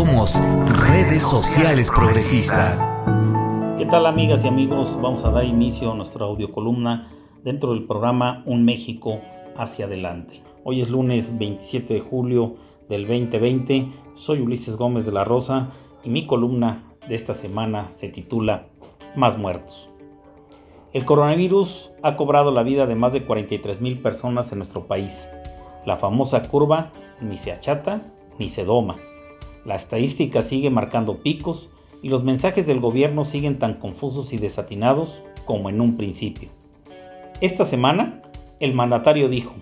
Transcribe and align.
Somos 0.00 0.40
redes 0.88 1.20
sociales 1.20 1.90
progresistas. 1.90 2.88
¿Qué 3.76 3.84
tal 3.84 4.06
amigas 4.06 4.42
y 4.46 4.48
amigos? 4.48 4.98
Vamos 4.98 5.24
a 5.24 5.30
dar 5.30 5.44
inicio 5.44 5.92
a 5.92 5.94
nuestra 5.94 6.24
audiocolumna 6.24 7.12
dentro 7.44 7.74
del 7.74 7.84
programa 7.86 8.42
Un 8.46 8.64
México 8.64 9.20
hacia 9.58 9.84
adelante. 9.84 10.42
Hoy 10.64 10.80
es 10.80 10.88
lunes 10.88 11.36
27 11.36 11.92
de 11.92 12.00
julio 12.00 12.54
del 12.88 13.06
2020. 13.06 13.90
Soy 14.14 14.40
Ulises 14.40 14.76
Gómez 14.76 15.04
de 15.04 15.12
la 15.12 15.24
Rosa 15.24 15.68
y 16.02 16.08
mi 16.08 16.26
columna 16.26 16.90
de 17.06 17.14
esta 17.14 17.34
semana 17.34 17.90
se 17.90 18.08
titula 18.08 18.68
Más 19.16 19.36
muertos. 19.36 19.90
El 20.94 21.04
coronavirus 21.04 21.90
ha 22.02 22.16
cobrado 22.16 22.52
la 22.52 22.62
vida 22.62 22.86
de 22.86 22.94
más 22.94 23.12
de 23.12 23.26
43 23.26 23.82
mil 23.82 24.00
personas 24.00 24.50
en 24.50 24.60
nuestro 24.60 24.86
país. 24.86 25.28
La 25.84 25.96
famosa 25.96 26.40
curva 26.40 26.90
ni 27.20 27.36
se 27.36 27.52
achata 27.52 28.00
ni 28.38 28.48
se 28.48 28.64
doma. 28.64 28.96
La 29.64 29.76
estadística 29.76 30.42
sigue 30.42 30.70
marcando 30.70 31.18
picos 31.18 31.68
y 32.02 32.08
los 32.08 32.24
mensajes 32.24 32.66
del 32.66 32.80
gobierno 32.80 33.24
siguen 33.24 33.58
tan 33.58 33.74
confusos 33.74 34.32
y 34.32 34.38
desatinados 34.38 35.22
como 35.44 35.68
en 35.68 35.80
un 35.80 35.96
principio. 35.96 36.48
Esta 37.40 37.64
semana, 37.64 38.22
el 38.58 38.74
mandatario 38.74 39.28
dijo, 39.28 39.54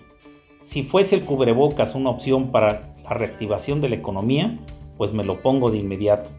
si 0.61 0.83
fuese 0.83 1.15
el 1.15 1.25
cubrebocas 1.25 1.95
una 1.95 2.09
opción 2.09 2.51
para 2.51 2.95
la 3.03 3.09
reactivación 3.09 3.81
de 3.81 3.89
la 3.89 3.95
economía, 3.95 4.59
pues 4.97 5.13
me 5.13 5.23
lo 5.23 5.41
pongo 5.41 5.71
de 5.71 5.79
inmediato. 5.79 6.29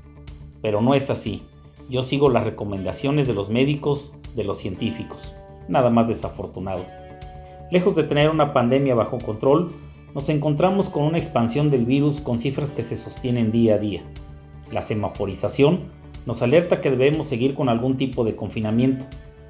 Pero 0.63 0.81
no 0.81 0.95
es 0.95 1.11
así. 1.11 1.43
Yo 1.89 2.03
sigo 2.03 2.29
las 2.29 2.45
recomendaciones 2.45 3.27
de 3.27 3.35
los 3.35 3.49
médicos, 3.49 4.15
de 4.37 4.45
los 4.45 4.59
científicos. 4.59 5.33
Nada 5.69 5.91
más 5.91 6.09
desafortunado. 6.09 6.85
Lejos 7.71 7.97
de 7.97 8.05
tener 8.05 8.31
una 8.31 8.53
pandemia 8.53 8.95
bajo 8.95 9.19
control, 9.19 9.73
nos 10.15 10.29
encontramos 10.29 10.89
con 10.89 11.05
una 11.05 11.19
expansión 11.19 11.71
del 11.71 11.85
virus 11.85 12.21
con 12.21 12.39
cifras 12.39 12.73
que 12.73 12.83
se 12.83 12.97
sostienen 12.97 13.53
día 13.53 13.75
a 13.75 13.79
día. 13.79 14.03
La 14.73 14.83
semaforización 14.83 15.81
nos 16.27 16.43
alerta 16.43 16.81
que 16.81 16.91
debemos 16.91 17.27
seguir 17.27 17.55
con 17.55 17.69
algún 17.69 17.97
tipo 17.97 18.25
de 18.25 18.35
confinamiento, 18.35 19.07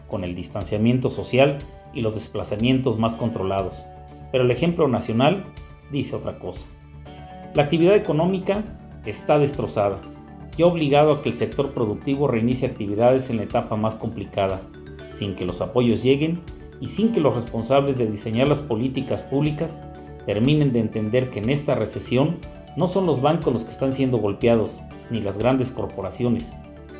con 0.08 0.25
el 0.25 0.34
distanciamiento 0.34 1.08
social 1.08 1.58
y 1.94 2.03
los 2.03 2.14
desplazamientos 2.14 2.98
más 2.98 3.16
controlados. 3.16 3.86
Pero 4.33 4.44
el 4.44 4.50
ejemplo 4.50 4.86
nacional 4.86 5.44
dice 5.91 6.16
otra 6.16 6.38
cosa. 6.38 6.66
La 7.55 7.64
actividad 7.64 7.97
económica 7.97 8.62
está 9.06 9.38
destrozada 9.38 10.00
y 10.56 10.62
ha 10.62 10.66
obligado 10.66 11.12
a 11.12 11.22
que 11.22 11.31
el 11.31 11.34
sector 11.34 11.72
productivo 11.72 12.28
reinicie 12.28 12.69
actividades 12.69 13.31
en 13.31 13.38
la 13.38 13.44
etapa 13.44 13.77
más 13.77 13.94
complicada, 13.94 14.61
sin 15.08 15.34
que 15.34 15.47
los 15.47 15.61
apoyos 15.61 16.03
lleguen 16.03 16.42
y 16.81 16.88
sin 16.88 17.12
que 17.12 17.20
los 17.20 17.34
responsables 17.34 17.97
de 17.97 18.11
diseñar 18.11 18.48
las 18.48 18.61
políticas 18.61 19.22
públicas 19.22 19.83
terminen 20.31 20.73
de 20.73 20.78
entender 20.78 21.28
que 21.31 21.41
en 21.41 21.50
esta 21.50 21.75
recesión 21.75 22.36
no 22.77 22.86
son 22.86 23.05
los 23.05 23.20
bancos 23.20 23.53
los 23.53 23.64
que 23.64 23.73
están 23.73 23.92
siendo 23.92 24.19
golpeados, 24.19 24.81
ni 25.11 25.20
las 25.20 25.39
grandes 25.39 25.72
corporaciones, 25.72 26.53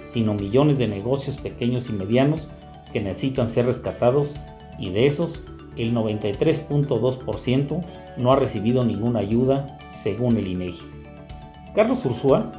sino 0.03 0.35
millones 0.35 0.79
de 0.79 0.89
negocios 0.89 1.39
pequeños 1.39 1.89
y 1.91 1.93
medianos 1.93 2.49
que 2.93 3.01
necesitan 3.01 3.47
ser 3.47 3.67
rescatados 3.67 4.35
y 4.81 4.91
de 4.91 5.07
esos 5.07 5.45
el 5.77 5.95
93.2% 5.95 7.81
no 8.17 8.33
ha 8.33 8.37
recibido 8.37 8.85
ninguna 8.85 9.21
ayuda 9.21 9.79
según 9.87 10.37
el 10.37 10.49
INEGI. 10.49 10.87
Carlos 11.73 12.05
Ursúa, 12.05 12.51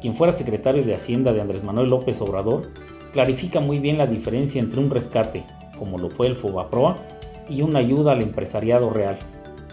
quien 0.00 0.14
fuera 0.14 0.32
secretario 0.32 0.84
de 0.84 0.94
Hacienda 0.94 1.32
de 1.32 1.40
Andrés 1.40 1.64
Manuel 1.64 1.90
López 1.90 2.20
Obrador, 2.20 2.70
clarifica 3.12 3.58
muy 3.58 3.80
bien 3.80 3.98
la 3.98 4.06
diferencia 4.06 4.60
entre 4.60 4.78
un 4.78 4.90
rescate, 4.90 5.44
como 5.76 5.98
lo 5.98 6.08
fue 6.08 6.28
el 6.28 6.36
Fobaproa, 6.36 6.98
y 7.48 7.62
una 7.62 7.80
ayuda 7.80 8.12
al 8.12 8.22
empresariado 8.22 8.90
real, 8.90 9.18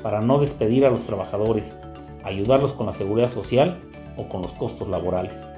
para 0.07 0.21
no 0.21 0.39
despedir 0.39 0.85
a 0.85 0.89
los 0.89 1.03
trabajadores, 1.03 1.77
ayudarlos 2.23 2.71
con 2.71 2.85
la 2.85 2.93
seguridad 2.93 3.27
social 3.27 3.77
o 4.15 4.29
con 4.29 4.41
los 4.41 4.53
costos 4.53 4.87
laborales. 4.87 5.49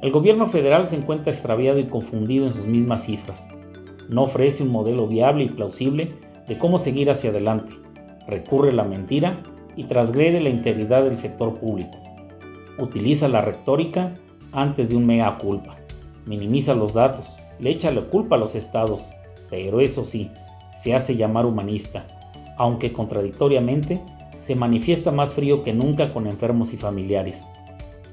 El 0.00 0.10
gobierno 0.10 0.46
federal 0.46 0.86
se 0.86 0.96
encuentra 0.96 1.30
extraviado 1.30 1.78
y 1.78 1.84
confundido 1.84 2.46
en 2.46 2.52
sus 2.54 2.64
mismas 2.64 3.04
cifras. 3.04 3.46
No 4.08 4.22
ofrece 4.22 4.62
un 4.62 4.70
modelo 4.70 5.06
viable 5.06 5.44
y 5.44 5.48
plausible 5.50 6.14
de 6.48 6.56
cómo 6.56 6.78
seguir 6.78 7.10
hacia 7.10 7.28
adelante. 7.28 7.70
Recurre 8.26 8.70
a 8.70 8.74
la 8.74 8.84
mentira 8.84 9.42
y 9.76 9.84
transgrede 9.84 10.40
la 10.40 10.48
integridad 10.48 11.04
del 11.04 11.18
sector 11.18 11.58
público. 11.58 11.98
Utiliza 12.78 13.28
la 13.28 13.42
retórica 13.42 14.14
antes 14.52 14.88
de 14.88 14.96
un 14.96 15.04
mega 15.04 15.36
culpa. 15.36 15.76
Minimiza 16.24 16.72
los 16.72 16.94
datos, 16.94 17.36
le 17.58 17.68
echa 17.68 17.90
la 17.90 18.00
culpa 18.00 18.36
a 18.36 18.38
los 18.38 18.54
estados, 18.54 19.10
pero 19.50 19.82
eso 19.82 20.06
sí, 20.06 20.30
se 20.72 20.94
hace 20.94 21.16
llamar 21.16 21.44
humanista, 21.44 22.06
aunque 22.58 22.92
contradictoriamente 22.92 24.02
se 24.38 24.54
manifiesta 24.54 25.10
más 25.10 25.32
frío 25.32 25.62
que 25.62 25.72
nunca 25.72 26.12
con 26.12 26.26
enfermos 26.26 26.74
y 26.74 26.76
familiares. 26.76 27.46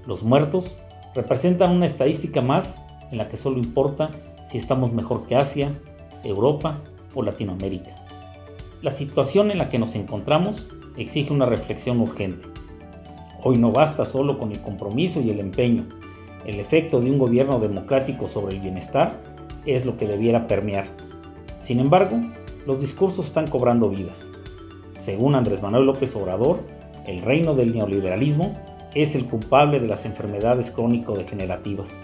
Los 0.07 0.23
muertos 0.23 0.77
representan 1.13 1.71
una 1.71 1.85
estadística 1.85 2.41
más 2.41 2.77
en 3.11 3.17
la 3.17 3.27
que 3.27 3.37
solo 3.37 3.57
importa 3.57 4.11
si 4.45 4.57
estamos 4.57 4.93
mejor 4.93 5.25
que 5.27 5.35
Asia, 5.35 5.71
Europa 6.23 6.79
o 7.13 7.23
Latinoamérica. 7.23 7.95
La 8.81 8.91
situación 8.91 9.51
en 9.51 9.57
la 9.57 9.69
que 9.69 9.79
nos 9.79 9.95
encontramos 9.95 10.69
exige 10.97 11.33
una 11.33 11.45
reflexión 11.45 11.99
urgente. 11.99 12.45
Hoy 13.43 13.57
no 13.57 13.71
basta 13.71 14.05
solo 14.05 14.37
con 14.37 14.51
el 14.51 14.61
compromiso 14.61 15.21
y 15.21 15.29
el 15.29 15.39
empeño. 15.39 15.85
El 16.45 16.59
efecto 16.59 16.99
de 16.99 17.09
un 17.09 17.17
gobierno 17.17 17.59
democrático 17.59 18.27
sobre 18.27 18.55
el 18.55 18.61
bienestar 18.61 19.19
es 19.65 19.85
lo 19.85 19.97
que 19.97 20.07
debiera 20.07 20.47
permear. 20.47 20.87
Sin 21.59 21.79
embargo, 21.79 22.21
los 22.65 22.81
discursos 22.81 23.27
están 23.27 23.47
cobrando 23.47 23.89
vidas. 23.89 24.29
Según 25.05 25.35
Andrés 25.35 25.61
Manuel 25.61 25.85
López 25.85 26.15
Obrador, 26.15 26.61
el 27.05 27.21
reino 27.21 27.53
del 27.53 27.73
neoliberalismo 27.73 28.57
es 28.95 29.13
el 29.13 29.27
culpable 29.27 29.79
de 29.79 29.87
las 29.87 30.03
enfermedades 30.03 30.71
crónico-degenerativas. 30.71 31.95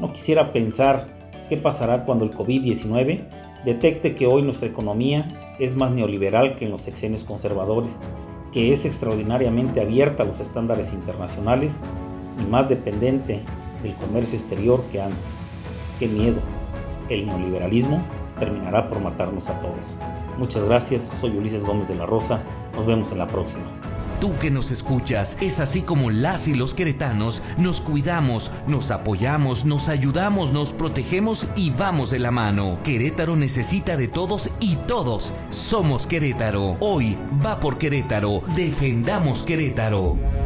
No 0.00 0.12
quisiera 0.12 0.52
pensar 0.52 1.06
qué 1.48 1.56
pasará 1.56 2.04
cuando 2.04 2.24
el 2.24 2.32
COVID-19 2.32 3.20
detecte 3.64 4.16
que 4.16 4.26
hoy 4.26 4.42
nuestra 4.42 4.68
economía 4.68 5.28
es 5.60 5.76
más 5.76 5.92
neoliberal 5.92 6.56
que 6.56 6.64
en 6.64 6.72
los 6.72 6.80
sexenios 6.80 7.22
conservadores, 7.22 8.00
que 8.50 8.72
es 8.72 8.84
extraordinariamente 8.84 9.80
abierta 9.80 10.24
a 10.24 10.26
los 10.26 10.40
estándares 10.40 10.92
internacionales 10.92 11.78
y 12.44 12.50
más 12.50 12.68
dependiente 12.68 13.38
del 13.84 13.94
comercio 13.94 14.36
exterior 14.36 14.82
que 14.90 15.00
antes. 15.00 15.38
¡Qué 16.00 16.08
miedo! 16.08 16.40
El 17.10 17.26
neoliberalismo 17.26 18.02
terminará 18.40 18.88
por 18.88 18.98
matarnos 19.00 19.48
a 19.48 19.60
todos. 19.60 19.94
Muchas 20.38 20.64
gracias, 20.64 21.04
soy 21.04 21.36
Ulises 21.36 21.64
Gómez 21.64 21.88
de 21.88 21.94
la 21.94 22.06
Rosa, 22.06 22.42
nos 22.74 22.86
vemos 22.86 23.12
en 23.12 23.18
la 23.18 23.26
próxima. 23.26 23.64
Tú 24.20 24.36
que 24.38 24.50
nos 24.50 24.70
escuchas, 24.70 25.38
es 25.40 25.60
así 25.60 25.80
como 25.80 26.10
las 26.10 26.46
y 26.46 26.54
los 26.54 26.74
queretanos 26.74 27.42
nos 27.56 27.80
cuidamos, 27.80 28.50
nos 28.66 28.90
apoyamos, 28.90 29.64
nos 29.64 29.88
ayudamos, 29.88 30.52
nos 30.52 30.74
protegemos 30.74 31.46
y 31.56 31.70
vamos 31.70 32.10
de 32.10 32.18
la 32.18 32.30
mano. 32.30 32.78
Querétaro 32.84 33.34
necesita 33.34 33.96
de 33.96 34.08
todos 34.08 34.50
y 34.60 34.76
todos 34.76 35.32
somos 35.48 36.06
Querétaro. 36.06 36.76
Hoy 36.80 37.16
va 37.44 37.60
por 37.60 37.78
Querétaro, 37.78 38.42
defendamos 38.54 39.42
Querétaro. 39.42 40.39